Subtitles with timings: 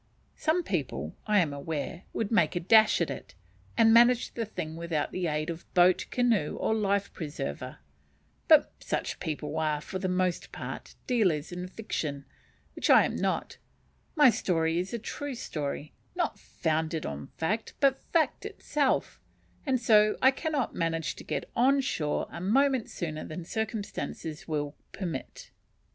[0.35, 3.35] Some people, I am aware, would make a dash at it,
[3.77, 7.77] and manage the thing without the aid of boat, canoe, or life preserver;
[8.47, 12.25] but such people are, for the most part, dealers in fiction,
[12.75, 13.57] which I am not:
[14.15, 19.21] my story is a true story, not "founded on fact," but fact itself,
[19.67, 24.75] and so I cannot manage to get on shore a moment sooner than circumstances will
[24.93, 25.51] permit.